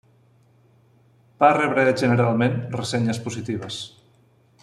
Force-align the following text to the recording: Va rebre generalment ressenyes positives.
Va 1.43 1.49
rebre 1.57 1.83
generalment 2.03 2.57
ressenyes 2.79 3.21
positives. 3.27 3.79